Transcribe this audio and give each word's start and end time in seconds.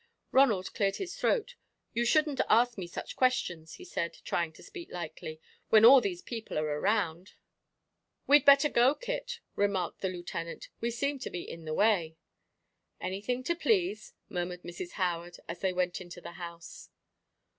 Ronald 0.31 0.73
cleared 0.73 0.95
his 0.95 1.15
throat. 1.15 1.53
"You 1.93 2.05
shouldn't 2.05 2.41
ask 2.49 2.75
me 2.75 2.87
such 2.87 3.15
questions," 3.15 3.75
he 3.75 3.85
said, 3.85 4.17
trying 4.25 4.51
to 4.53 4.63
speak 4.63 4.89
lightly, 4.91 5.39
"when 5.69 5.85
all 5.85 6.01
these 6.01 6.23
people 6.23 6.57
are 6.57 6.65
around." 6.79 7.35
"We'd 8.25 8.43
better 8.43 8.67
go, 8.67 8.95
Kit," 8.95 9.41
remarked 9.55 10.01
the 10.01 10.09
Lieutenant; 10.09 10.69
"we 10.79 10.89
seem 10.89 11.19
to 11.19 11.29
be 11.29 11.47
in 11.47 11.65
the 11.65 11.75
way." 11.75 12.15
"Anything 12.99 13.43
to 13.43 13.53
please," 13.53 14.13
murmured 14.27 14.63
Mrs. 14.63 14.93
Howard, 14.93 15.37
as 15.47 15.59
they 15.59 15.71
went 15.71 16.01
into 16.01 16.19
the 16.19 16.31
house. 16.31 16.89